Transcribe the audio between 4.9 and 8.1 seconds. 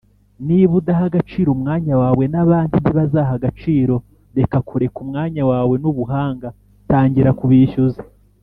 umwanya wawe nubuhanga- tangira kubishyuza."